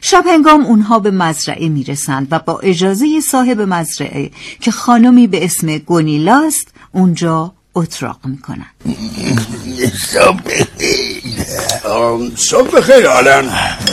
[0.00, 4.30] شب هنگام اونها به مزرعه می‌رسند و با اجازه صاحب مزرعه
[4.60, 8.66] که خانمی به اسم گونیلاست اونجا اتراق می‌کنن
[12.36, 13.48] صبح خیر آلن.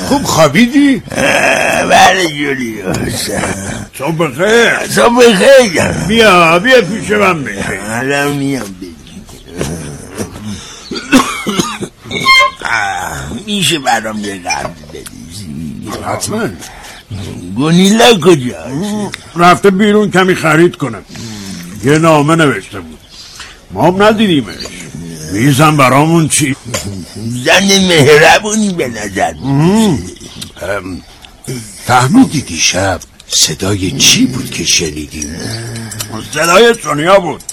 [0.07, 1.01] خوب خوابیدی؟
[1.89, 3.29] بله جولیوس
[3.97, 4.87] صبح خیر.
[4.87, 5.83] صبح خیر.
[6.07, 8.75] بیا بیا پیش من بشه الان میام
[13.45, 15.16] میشه برام یه قرد بدی.
[16.05, 16.49] حتما.
[17.55, 18.65] گونیلا کجا
[19.35, 21.01] رفته بیرون کمی خرید کنم
[21.83, 22.99] یه نامه نوشته بود.
[23.71, 24.55] ما هم ندیدیمش.
[25.33, 26.55] میزن برامون چی؟
[27.45, 29.33] زن مهربونی به نظر.
[31.85, 35.35] فهمیدی دیشب صدای چی بود که شنیدیم؟
[36.33, 37.43] صدای سونیا بود.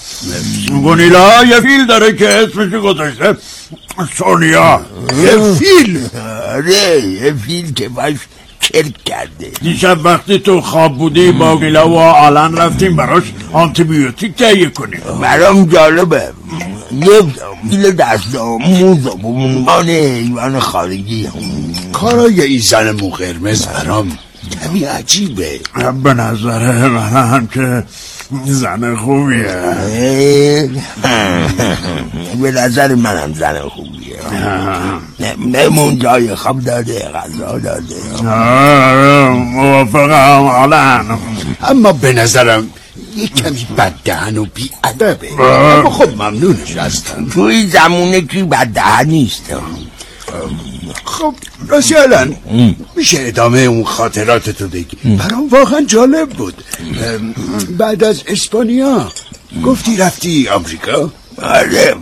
[0.67, 3.37] گونیلا یه فیل داره که اسمش گذاشته.
[4.17, 4.85] سونیا.
[5.23, 6.07] یه فیل؟
[6.49, 8.15] آره یه فیل که باش
[8.61, 9.51] کرک کرده.
[9.61, 15.01] دیشب وقتی تو خواب بودی با گیلا و آلن رفتیم براش آنتیبیوتیک تهیه کنیم.
[15.21, 16.33] برام جالبه.
[16.91, 17.21] یه
[17.69, 19.05] فیل دست آموز
[19.67, 21.29] و حیوان خارجی
[21.93, 24.17] کارای این زن مو قرمز برام
[24.49, 25.59] کمی عجیبه.
[26.03, 27.83] به نظر من که
[28.45, 30.69] زن خوبیه.
[32.41, 34.19] به نظر منم زن خوبیه.
[35.39, 37.95] نمون جای خواب داده غذا داده.
[39.33, 41.19] موافقم آلن.
[41.63, 42.67] اما به نظرم
[43.15, 45.41] یه کمی بددهن و بیادبه.
[45.41, 47.25] اما خب ممنونش هستم.
[47.25, 49.43] توی زمونه که بده نیست
[51.15, 51.35] خب
[51.67, 52.35] راستی الان
[52.95, 56.63] میشه ادامه اون خاطرات تو بگی برام واقعا جالب بود.
[57.77, 59.11] بعد از اسپانیا.
[59.65, 61.95] گفتی رفتی آمریکا؟ آره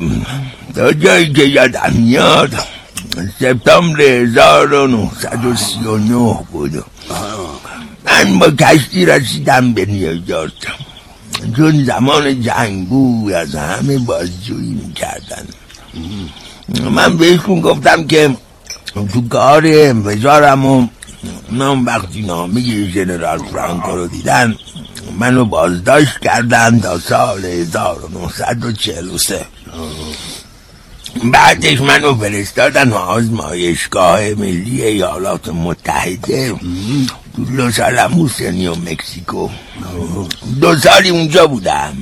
[0.75, 2.53] تا جایی که یادم میاد
[3.39, 6.84] سپتامبر 1939 بود.
[8.06, 10.67] من با کشتی رسیدم به نیویورک.
[11.58, 15.47] چون زمان جنگ بود از همه بازجویی می‌کردن.
[16.91, 18.35] من بهشون گفتم که
[18.93, 20.87] تو کار انفجارم و
[21.51, 24.55] من وقتی نامه ژنرال فرانکو رو دیدن
[25.19, 29.45] منو بازداشت کردن تا سال 1943
[31.23, 36.49] بعدش منو فرستادن و آزمایشگاه ملی ایالات متحده.
[37.35, 39.49] تو لوس آلاموس نیو مکسیکو
[40.61, 41.93] دو سالی اونجا بودم.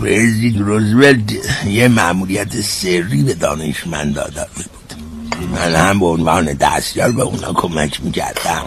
[0.00, 1.18] پرزید روزولت
[1.66, 4.79] یه معمولیت سری به دانشمندا داده بود
[5.46, 8.64] من هم به عنوان دستیار به اونا کمک می‌کردم.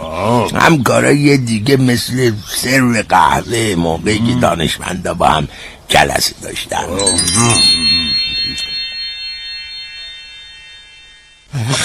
[0.55, 5.47] هم کارای دیگه مثل سرو قهوه موقعی که دانشمندا با هم
[5.87, 6.85] جلسه داشتن.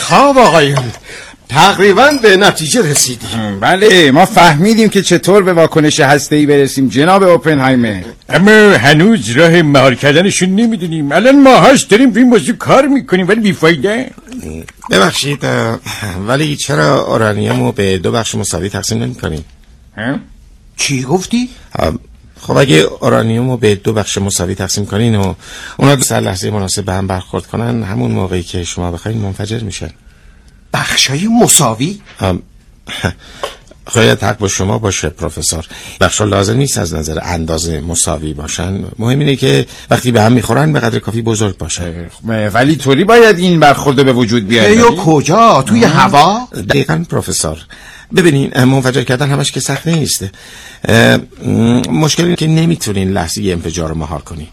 [0.09, 0.93] خواب آقایون
[1.49, 3.61] تقریبا به نتیجه رسیدیم.
[3.61, 8.03] بله ما فهمیدیم که چطور به واکنش هسته‌ای برسیم جناب اوپنهایمر.
[8.29, 11.13] اما هنوز راه مهار کردنشون نمی‌دونیم.
[11.13, 14.11] الان ماهاش داریم به این موضوع کار می‌کنیم ولی بیفایده.
[14.91, 15.47] ببخشید
[16.27, 19.45] ولی چرا اورانیوم رو به دو بخش مساوی تقسیم نمی کنیم؟
[20.77, 21.49] چی گفتی؟
[22.41, 25.35] خب اگه اورانیوم رو به دو بخش مساوی تقسیم کنین و
[25.77, 29.91] اونا در لحظه مناسب به هم برخورد کنن همون موقعی که شما بخواین منفجر میشن
[30.79, 32.43] بخشای مساوی؟ ام،
[33.95, 35.67] شاید حق با شما باشه پروفسور.
[36.01, 38.85] بخشا لازم نیست از نظر اندازه مساوی باشن.
[38.99, 42.11] مهم اینه که وقتی به هم می‌خورن به قدر کافی بزرگ باشه.
[42.55, 47.59] ولی طوری باید این برخورده به وجود بیاد یا کجا؟ توی هوا؟ دقیقا پروفسور.
[48.17, 50.25] ببینین منفجر کردن همش که سخت نیست.
[50.89, 51.21] اه، م،
[51.91, 54.49] مشکل اینه که نمی‌تونین لحظه انفجار رو مهار کنین.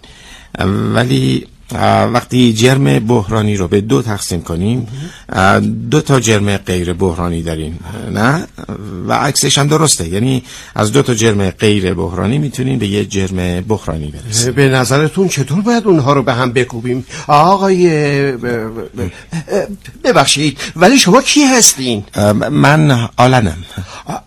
[0.94, 1.48] ولی
[2.14, 4.88] وقتی جرم بحرانی رو به دو تقسیم کنیم
[5.92, 7.80] دو تا جرم غیر بحرانی داریم
[8.12, 8.48] نه؟
[9.08, 10.08] و عکسش هم درسته.
[10.08, 10.44] یعنی
[10.76, 14.54] از دو تا جرم غیر بحرانی می‌تونین به یه جرم بحرانی برسیم.
[14.54, 17.88] به نظرتون چطور باید اونها رو به هم بکوبیم؟ آقای
[20.04, 22.04] ببخشید ولی شما کی هستین؟
[22.52, 23.58] من آلنم.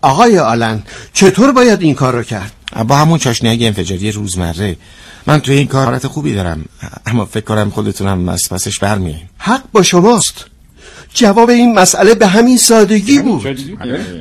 [0.01, 0.83] آقای آلن
[1.13, 2.51] چطور باید این کار رو کرد؟
[2.87, 4.75] با همون چاشنی های انفجاری روزمره.
[5.27, 6.65] من توی این کار حالت خوبی دارم
[7.05, 10.45] اما فکر کنم خودتونم از پسش برمیایین حق با شماست.
[11.13, 13.57] جواب این مسئله به همین سادگی بود.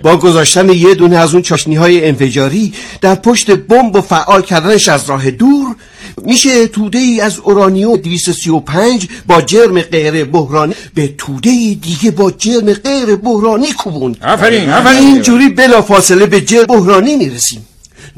[0.03, 4.89] با گذاشتن یه دونه از اون چاشنی های انفجاری در پشت بمب و فعال کردنش
[4.89, 5.77] از راه دور
[6.25, 12.31] میشه توده ای از اورانیوم 235 با جرم غیر بحرانی به توده ای دیگه با
[12.31, 14.17] جرم غیر بحرانی کوبوند.
[14.25, 14.99] آفرین آفرین.
[14.99, 17.67] اینجوری بلا فاصله به جرم بحرانی می‌رسیم.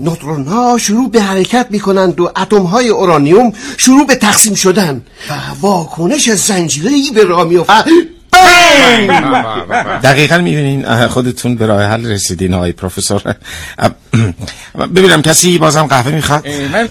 [0.01, 5.35] نوترون ها شروع به حرکت می‌کنند و اتم های اورانیوم شروع به تقسیم شدن و
[5.61, 7.85] واکنش زنجیره ای به راه میفته
[10.03, 13.35] دقیقا می‌بینین خودتون به راه حل رسیدین های پروفسور.
[14.77, 16.89] ببینم کسی بازم قهوه می‌خواد؟ من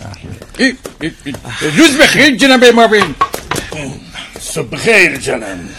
[1.78, 3.16] روز بخیر جناب مابین
[4.40, 5.70] صبح خیر جانم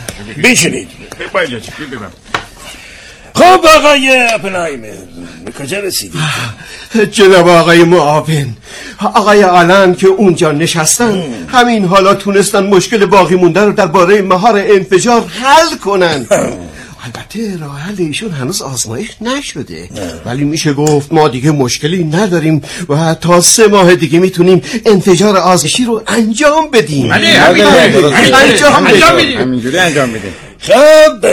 [0.44, 0.88] بشینید
[3.34, 4.88] خب آقای اپنهایمر
[5.44, 6.20] به کجا رسیدید
[7.16, 8.56] جناب آقای معاون
[9.14, 15.26] آقای آلن که اونجا نشستن همین حالا تونستن مشکل باقی مونده رو درباره مهار انفجار
[15.26, 16.26] حل کنن.
[17.04, 19.88] البته راه حل ایشون هنوز آزمایش نشده.
[20.26, 25.84] ولی میشه گفت ما دیگه مشکلی نداریم و تا سه ماه دیگه می‌تونیم انفجار آزمایشی
[25.84, 27.08] رو انجام بدیم.
[27.08, 27.28] بله،
[28.34, 29.40] انجام بدیم.
[29.40, 31.26] همینجوری انجام میدیم خب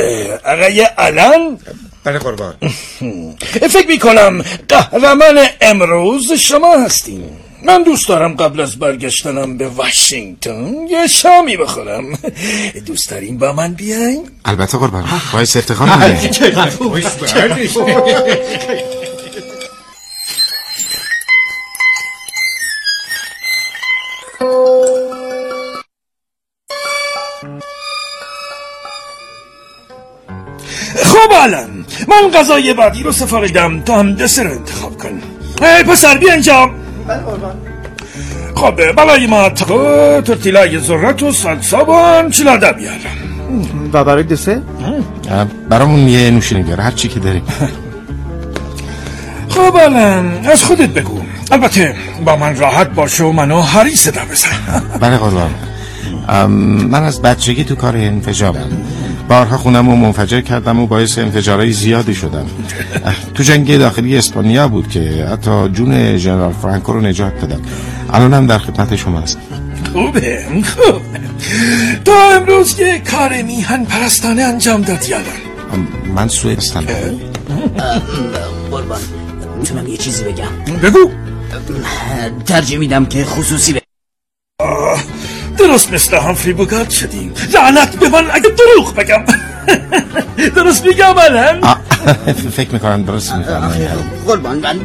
[0.45, 1.59] آقای الان
[2.07, 2.53] بله قربان.
[3.75, 7.29] فکر می‌کنم قهرمان امروز شما هستیم.
[7.65, 12.03] من دوست دارم قبل از برگشتنم به واشنگتن یه شامی بخورم.
[12.87, 14.29] دوست داریم با من بیاین.
[14.45, 15.03] البته قربان.
[15.33, 16.31] افتخار میگه
[31.03, 31.76] خب الان.
[32.07, 35.09] من غذای بعدی رو سفارش دم تا هم دسر رو انتخاب کن.
[35.61, 36.69] ای پسر بیا اینجا.
[38.55, 42.93] خب برای ما تاکو تورتیلای ذرت و سالسا و انچیلادا بیار.
[43.93, 44.61] و برای دسر
[45.69, 47.43] برامون یه نوشینی بیاره هر چی که داریم.
[49.49, 51.21] خب الان از خودت بگو.
[51.51, 51.95] البته
[52.25, 54.81] با من راحت باشه و منو هری صدا بزن.
[54.99, 55.49] بله قربان.
[56.89, 58.87] من از بچگی تو کار انفجارم
[59.29, 62.45] بارها خونم رو منفجر کردم و باعث انفجارهای زیادی شدم.
[63.35, 67.61] تو جنگ داخلی اسپانیا بود که حتی جون ژنرال فرانکو رو نجات دادم
[68.13, 69.39] الانم در خدمت شما هستم.
[69.93, 71.01] خوبه خوب
[72.05, 75.25] تا امروز که کار میهن پرستانه انجام دادی الان
[75.73, 76.85] ام، من سوئد هستم.
[78.71, 78.99] قربان
[79.59, 81.09] می‌تونم یه چیزی بگم؟ بگو.
[82.45, 83.86] ترجیح میدم که خصوصی.
[85.57, 87.33] درست مثل همفری بوگارد شدیم.
[87.53, 89.23] لعنت به من اگه دروغ بگم.
[90.55, 91.77] درست میگم الان
[92.57, 93.71] فکر می‌کنم درست می‌کنم
[94.27, 94.79] قربان من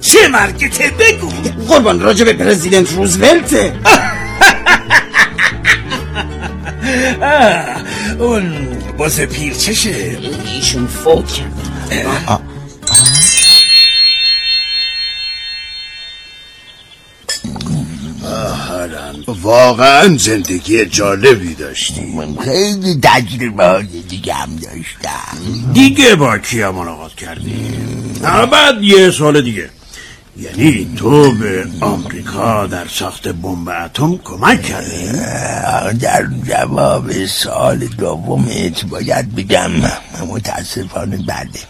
[0.00, 1.30] چه مرگته بگو.
[1.68, 3.54] قربان راجع به پرزیدنت روزولت.
[7.22, 7.64] اه،
[8.18, 8.68] اون
[8.98, 10.18] باز پیرچشه.
[10.54, 12.49] ایشون فوت کرد.
[19.28, 22.00] واقعا زندگی جالبی داشتی.
[22.00, 25.72] من خیلی تجربه های دیگه هم داشتم.
[25.72, 27.54] دیگه با کیا ملاقات کردی؟
[28.52, 29.70] بعد یه سال دیگه.
[30.36, 35.12] یعنی تو به آمریکا در ساخت بمب اتم کمک کردی؟
[36.00, 39.70] در جواب سال دومت باید بگم
[40.28, 41.60] متاسفانه بده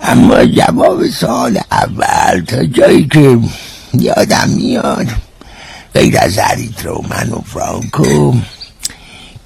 [0.00, 3.38] اما جواب سال اول تا جایی که
[3.94, 5.06] یادم میاد
[5.96, 8.34] غیر از اریترومن و فرانکو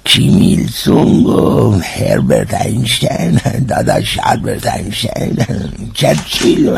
[0.03, 3.39] کیمیل سونگ و هربرت اینشتین
[3.69, 5.37] داداش هربرت اینشتین
[5.93, 6.77] چرچیل و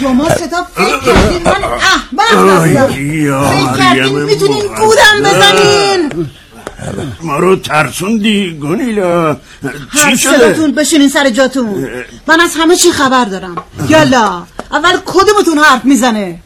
[0.00, 2.86] شما ستا فکر کردین؟ من احمق هستم.
[2.86, 4.66] فکر کردین می‌تونین.
[4.66, 6.28] گودم بزنین؟
[7.22, 9.36] ما رو ترسوندی گونیلا
[10.02, 11.88] چی شده؟ بشینین سر جاتون.
[12.26, 13.56] من از همه چی خبر دارم.
[13.88, 16.38] یالا اول کدومتون حرف می‌زنه؟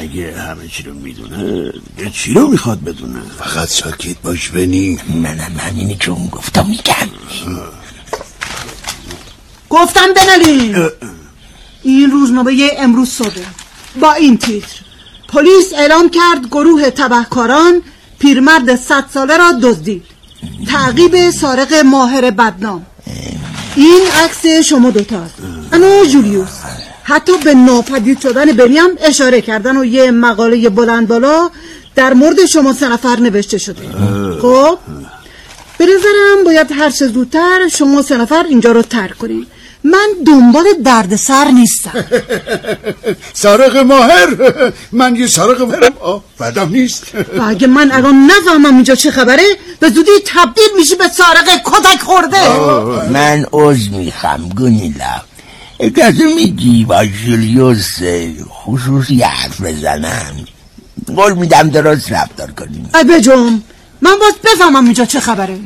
[0.00, 4.98] اگه همه چی رو می‌دونه دیگه چی رو می‌خواد بدونه؟ فقط ساکت باش بنی.
[5.08, 7.10] منم همینی که اون گفتم میگم.
[9.70, 10.88] گفتم بنالین
[11.82, 13.40] این روزنامه امروز صبح.
[14.00, 14.80] با این تیتر.
[15.28, 17.82] پلیس اعلام کرد گروه تبهکاران
[18.18, 20.02] پیرمرد صد ساله را دزدید.
[20.68, 22.86] تعقیب سارق ماهر بدنام.
[23.76, 25.34] این عکس شما دوتاست
[25.72, 26.59] و جولیوس.
[27.10, 31.50] حتی به ناپدید شدن بریم اشاره کردن و یه مقاله بلند بالا
[31.94, 33.82] در مورد شما سه نفر نوشته شده.
[34.42, 34.78] خب؟
[35.78, 39.46] به نظرم باید هر چه زودتر شما سه نفر اینجا رو ترک کنین.
[39.84, 42.04] من دنبال دردسر نیستم.
[43.42, 44.28] سارق ماهر!
[44.92, 47.04] من یه سارق ماهرم آه بدم نیست.
[47.38, 49.42] و اگه من الان نفهمم اینجا چه خبره
[49.80, 52.58] به زودی تبدیل میشی به سارق کتک خورده.
[53.10, 55.29] من عوض می‌خوام گونیلا
[55.80, 57.98] اجازه میدی با جولیوس
[58.48, 60.36] خصوصی حرف بزنم.
[61.16, 62.90] قول میدم درست رفتار کنیم.
[62.94, 63.62] ای بجم
[64.00, 65.56] من باز بفهمم اینجا چه خبره.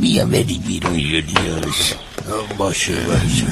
[0.00, 1.92] بیا بری بیرون جولیوس
[2.58, 3.46] باشه باشه.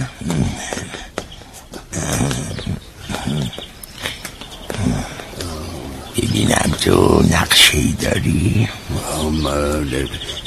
[6.30, 8.68] ببینم تو نقشه ای داری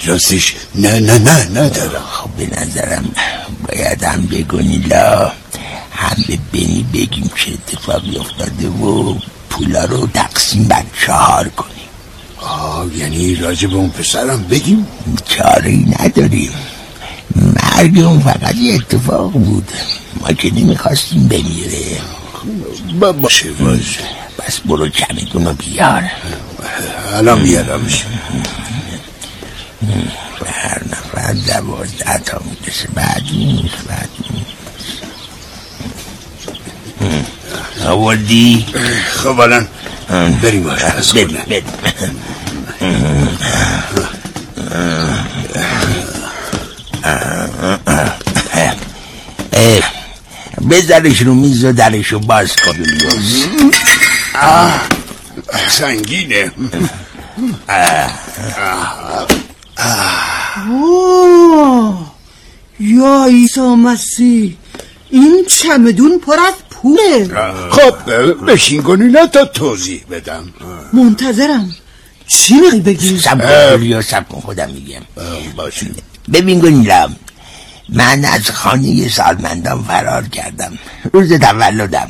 [0.05, 2.03] راستش نه نه نه ندارم.
[2.11, 3.15] خب به نظرم
[3.67, 5.31] باید هم به گونیلا
[5.91, 9.15] هم به بنی بگیم چه اتفاقی افتاده و
[9.49, 11.73] پولا رو تقسیم بر چهار کنیم.
[12.41, 14.87] آه یعنی راجع به اون پسرم بگیم؟
[15.25, 16.51] چاره ای نداریم
[17.35, 19.71] مرگ اون فقط یه اتفاق بود.
[20.21, 22.01] ما که نمی‌خواستیم بمیره.
[22.99, 24.22] با باشه باشه.
[24.47, 26.03] بس برو چمدون رو بیار.
[27.13, 28.03] الان میارمش
[30.39, 34.53] به هر نفر دوازده تا می‌رسه بعد نیست بعد نیست.
[37.85, 38.65] آوردی؟
[39.13, 39.67] خب الان
[40.41, 40.63] بریم
[41.13, 41.63] کنه بده
[49.53, 49.83] اه،
[50.69, 52.73] بذارش رو میز و درش رو باز کن.
[54.35, 54.81] یولیوس.
[55.69, 56.51] سنگینه.
[60.69, 62.11] اوه
[62.79, 64.55] یا عیسی مسیح
[65.09, 67.29] این چمدون پر از پوله.
[67.71, 68.11] خب
[68.45, 70.53] بشین گونیلا تا توضیح بدم.
[70.93, 71.75] منتظرم.
[72.27, 75.01] چی می‌خوای بگی؟ سب یولیوس، سب کن خودم میگم.
[75.55, 75.87] باشه
[76.33, 77.09] ببین گونیلا
[77.89, 80.79] من از خانه سالمندان فرار کردم.
[81.13, 82.09] روز تولدم.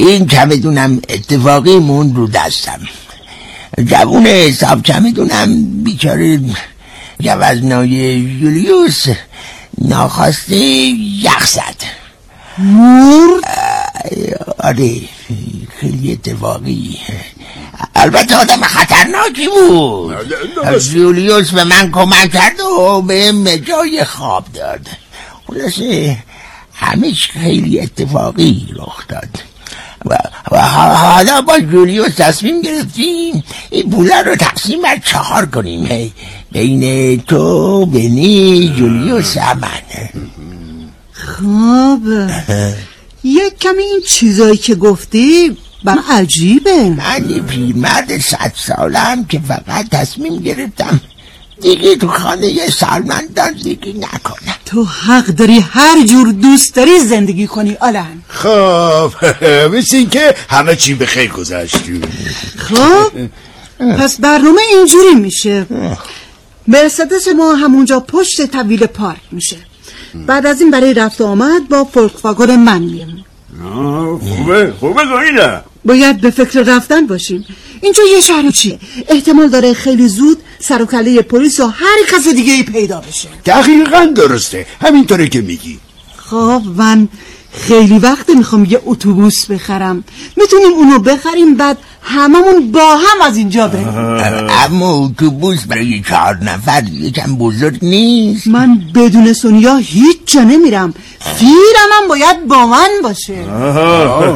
[0.00, 2.80] این چمدونم اتفاقی مون رو دستم.
[3.84, 6.40] جوون حساب چمدونم بیچاره
[7.24, 9.04] گوزنای یولیوس
[9.78, 11.76] ناخواسته یخ زد.
[12.58, 13.40] مور؟
[14.58, 15.00] آره
[15.80, 16.98] خیلی اتفاقی.
[17.94, 20.16] البته آدم خطرناکی بود.
[20.92, 24.86] یولیوس به من کمک کرد و به جای خواب داد.
[25.46, 26.16] خلاصه
[27.02, 29.49] چی خیلی اتفاقی رخ داد.
[30.06, 30.16] و,
[30.94, 33.44] حالا با جولیوس تصمیم گرفتیم.
[33.70, 35.86] این پوله رو تقسیم بر چهار کنیم.
[35.86, 36.12] هی.
[36.52, 39.68] بین تو بنی جولیوس و من
[41.12, 42.00] خب.
[43.24, 46.84] یک کمی این چیزایی که گفتی برای عجیبه.
[46.84, 51.00] من پیرمرد صد سالم که فقط تصمیم گرفتم
[51.62, 57.76] دیگه تو خانه سالمندان زندگی نکنم تو حق داری هر جور دوست داری زندگی کنی
[57.80, 58.22] آلن.
[58.28, 59.12] خب
[59.74, 62.02] مثل این که همه چی به خیر گذشتیم
[62.56, 63.12] خب
[63.98, 65.66] پس برنامه اینجوری میشه.
[66.68, 69.56] مرسدس ما همونجا پشت طویل پارک میشه.
[70.26, 73.24] بعد از این برای رفت و آمد با فولکسواگن من میم
[74.20, 77.44] خوبه خوبه گونیلا باید به فکر رفتن باشیم.
[77.82, 82.28] اینجا یه شهر چیه؟ احتمال داره خیلی زود سر و کله پلیس و هر کس
[82.28, 83.28] دیگه ای پیدا بشه.
[83.46, 84.66] دقیقا درسته.
[84.80, 85.78] همینطوره که میگی.
[86.16, 87.08] خب من
[87.52, 90.04] خیلی وقت می‌خوام یه اتوبوس بخرم.
[90.36, 93.88] می‌تونیم اونو بخریم بعد هممون با هم از اینجا بریم.
[94.64, 98.46] اما اتوبوس برای چهار نفر یکم بزرگ نیست.
[98.46, 100.94] من بدون سونیا هیچ جا نمیرم.
[101.20, 103.34] فیرم هم باید با من باشه.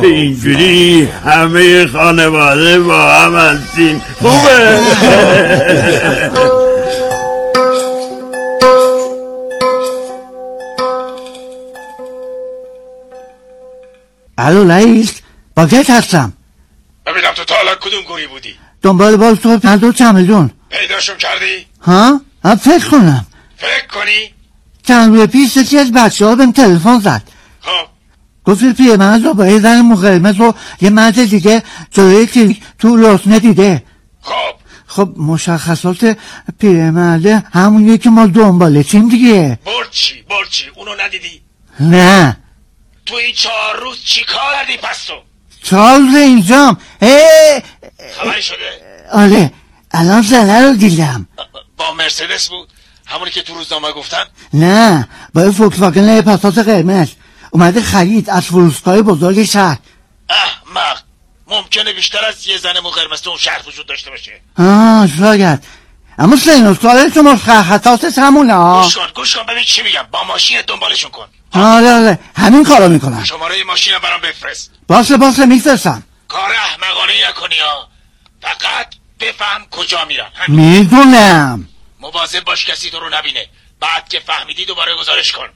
[0.03, 4.01] اینجوری همه خانواده با هم هستین.
[4.23, 4.81] خوبه؟
[14.39, 15.21] الو رئیس
[15.57, 16.33] باگت هستم.
[17.07, 22.21] ببینم تو تا حالا کدوم گوری بودی؟ دنبال باز تو پندو چمدون پیداشون کردی؟ ها؟
[22.45, 23.27] ها فکر کنم.
[23.57, 24.35] فکر کنی؟
[24.83, 27.23] چند روی پیش یکی از بچه ها بهم تلفن زد.
[27.61, 27.87] خب.
[28.45, 32.97] گفت پیه من رو با یه زن مقرمز و یه مرد دیگه جلوی کلیک تو
[32.97, 33.83] رسنه دیده.
[34.23, 34.55] خب.
[34.87, 36.17] خب مشخصات
[36.59, 39.59] پیرمرده همونیه که ما دنباله چیم دیگه.
[39.67, 41.41] برچی برچی اونو ندیدی؟
[41.81, 42.37] نه.
[43.07, 45.15] تو این چهار روز چی کار کردی پس تو
[45.63, 46.81] چارلز اینجام.
[48.19, 48.81] خبری شده؟
[49.13, 49.53] آره.
[49.91, 51.29] الان زنه رو دیدم.
[51.77, 52.69] با مرسدس بود؟
[53.07, 57.09] همونی که تو روزنامه گفتن نه با یه فوکسواگن پاساژ قرمز.
[57.51, 59.79] اومده خرید از فروشگاه بزرگ شهر.
[60.29, 60.99] احمق
[61.47, 64.41] ممکنه بیشتر از یه زن مو قرمز تو اون شهر وجود داشته باشه.
[64.59, 65.65] آه شاید.
[66.19, 69.43] اما سال شما خطاست همونه ها گوش کن گوش کن.
[69.47, 70.03] ببین چی میگم.
[70.11, 71.29] با ماشین دنبالشون کن.
[71.55, 74.71] آره آره همین کارو می‌کنم شماره ماشینم برام بفرست.
[74.89, 76.03] باشه باشه میفرستم.
[76.29, 77.89] کار احمقانه نکنی ها.
[78.43, 78.87] فقط
[79.21, 80.31] بفهم کجا میرن.
[80.35, 80.61] همین.
[80.61, 81.69] می‌دونم.
[82.01, 83.47] مواظب باش کسی تو رو نبینه.
[83.81, 85.49] بعد که فهمیدی دوباره گزارش کن.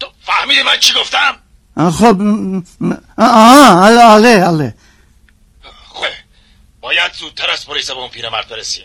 [0.00, 1.36] تو فهمیدی من چی گفتم؟
[1.90, 2.16] خب
[3.18, 4.74] آه آله آله آله
[5.88, 6.06] خب
[6.80, 8.84] باید زودتر از پلیس به اون پیرمرد برسیم.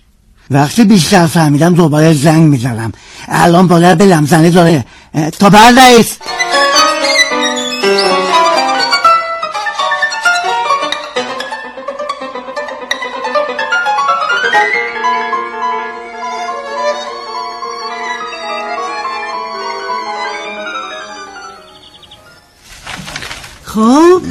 [0.51, 2.91] وقتی بیشتر فهمیدم دوباره زنگ می‌زنم.
[3.27, 4.85] الان باید به لمزنه داره.
[5.15, 6.19] トパンです。
[23.63, 24.22] خب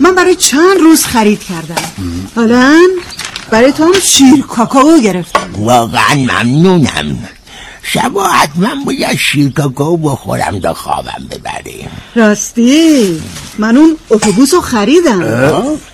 [0.00, 1.74] من برای چند روز خرید کردم.
[2.36, 2.80] حالا
[3.50, 5.50] برای تو هم شیر کاکاو گرفتم.
[5.58, 7.28] واقعا ممنونم.
[7.94, 13.20] شبا حتما باید شیر کاکائو بخورم تا خوابم ببره راستی
[13.58, 15.20] من اون اتوبوس رو خریدم.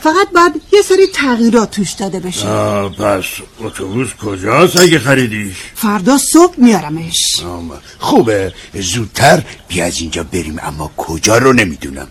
[0.00, 2.48] فقط بعد یه سری تغییرات توش داده بشه.
[2.48, 3.24] آه، پس
[3.60, 7.16] اتوبوس کجاست اگه خریدیش؟ فردا صبح میارمش.
[7.98, 8.52] خوبه.
[8.74, 12.08] زودتر بیا از اینجا بریم اما کجا رو نمی‌دونم.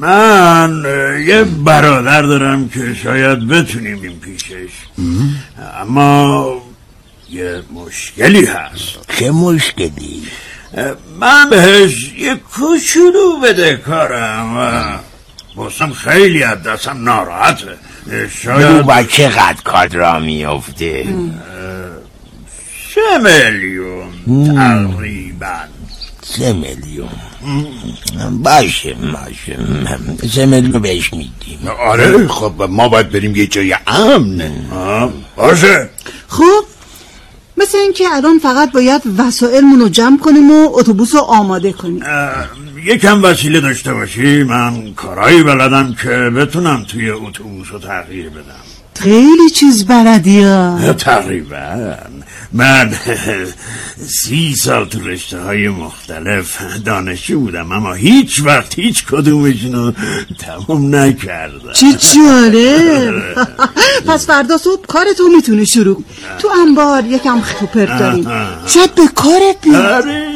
[0.00, 0.82] من
[1.26, 4.72] یه برادر دارم که شاید بتونیم این پیشش.
[5.80, 6.62] اما
[7.32, 9.18] یه مشکلی هست.
[9.18, 10.22] چه مشکلی؟
[11.20, 15.00] من بهش یه کوچولو بده کارم.
[15.56, 17.78] باسم خیلی از دستم ناراحته.
[18.42, 21.14] شاید با چقدر کار را میفته
[22.94, 24.08] سه میلیون.
[24.56, 25.58] تقریبا.
[26.22, 27.08] سه میلیون.
[28.30, 29.58] باشه باشه.
[30.34, 31.68] سه میلیون بهش میدیم.
[31.86, 34.52] آره خب ما باید بریم یه جای امن.
[35.36, 35.90] باشه.
[36.28, 36.64] خب
[37.56, 42.02] مثل اینکه الان فقط باید وسایلمون رو جمع کنیم و اتوبوس رو آماده کنیم.
[42.84, 44.42] یکم وسیله داشته باشی.
[44.42, 48.71] من کارایی بلدم که بتونم توی اتوبوس رو تغییر بدم.
[49.02, 50.92] خیلی چیز بلدی ها.
[50.92, 51.94] تقریبا.
[52.52, 52.94] من
[54.20, 59.92] سی سال تو رشته های مختلف دانشجو بودم اما هیچ وقت هیچ کدومشون رو
[60.38, 61.72] تمام نکردم.
[61.72, 63.36] چه جالب.
[64.08, 66.04] پس فردا صبح کار تو می‌تونه شروع
[66.38, 68.28] تو انبار یکم خپر داریم
[68.66, 70.04] شاید به کارت بیاد.
[70.04, 70.31] آره.